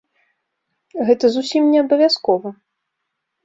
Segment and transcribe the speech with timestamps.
[1.11, 2.49] Гэта зусім не абавязкова.